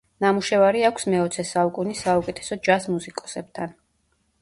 [0.23, 3.81] ნამუშევარი აქვს მეოცე საუკუნის საუკეთესო ჯაზ მუსიკოსებთან.